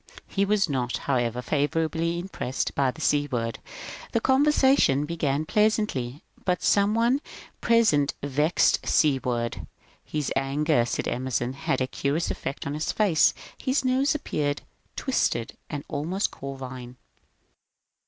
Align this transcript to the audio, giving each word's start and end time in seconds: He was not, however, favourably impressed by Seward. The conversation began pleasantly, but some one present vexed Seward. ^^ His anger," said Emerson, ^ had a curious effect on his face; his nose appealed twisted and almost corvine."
He 0.27 0.45
was 0.45 0.67
not, 0.67 0.97
however, 1.05 1.43
favourably 1.43 2.17
impressed 2.17 2.73
by 2.73 2.91
Seward. 2.97 3.59
The 4.13 4.19
conversation 4.19 5.05
began 5.05 5.45
pleasantly, 5.45 6.23
but 6.43 6.63
some 6.63 6.95
one 6.95 7.21
present 7.61 8.15
vexed 8.23 8.79
Seward. 8.87 9.51
^^ 9.53 9.67
His 10.03 10.33
anger," 10.35 10.85
said 10.85 11.07
Emerson, 11.07 11.51
^ 11.53 11.55
had 11.55 11.81
a 11.81 11.85
curious 11.85 12.31
effect 12.31 12.65
on 12.65 12.73
his 12.73 12.91
face; 12.91 13.35
his 13.59 13.85
nose 13.85 14.15
appealed 14.15 14.63
twisted 14.95 15.55
and 15.69 15.83
almost 15.87 16.31
corvine." 16.31 16.95